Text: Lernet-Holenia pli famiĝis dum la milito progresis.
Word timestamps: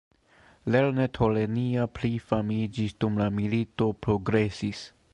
Lernet-Holenia 0.75 1.85
pli 1.99 2.11
famiĝis 2.31 2.99
dum 3.05 3.23
la 3.23 3.31
milito 3.39 3.93
progresis. 4.07 4.87